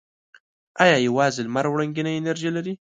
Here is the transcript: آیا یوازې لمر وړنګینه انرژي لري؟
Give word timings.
آیا 0.83 0.97
یوازې 1.07 1.41
لمر 1.47 1.65
وړنګینه 1.69 2.11
انرژي 2.13 2.49
لري؟ 2.55 2.73